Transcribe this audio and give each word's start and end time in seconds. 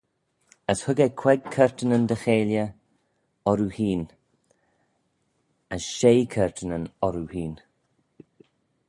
As 0.71 0.79
hug 0.85 0.99
eh 1.05 1.15
queig 1.21 1.41
curtanyn 1.53 2.05
dy 2.09 2.17
cheilley 2.23 2.65
orroo 3.49 3.71
hene, 3.77 4.09
as 5.75 5.83
shey 5.97 6.19
curtanyn 6.33 6.85
orroo 7.07 7.29
hene. 7.33 7.59